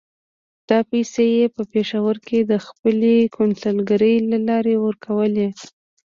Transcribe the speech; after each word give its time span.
دا 0.69 0.79
پیسې 0.91 1.25
یې 1.35 1.45
په 1.55 1.61
پېښور 1.73 2.15
کې 2.27 2.39
د 2.51 2.53
خپلې 2.65 3.15
کونسلګرۍ 3.37 4.15
له 4.31 4.37
لارې 4.47 4.75
ورکولې. 4.85 5.47